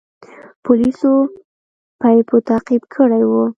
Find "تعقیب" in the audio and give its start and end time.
2.49-2.83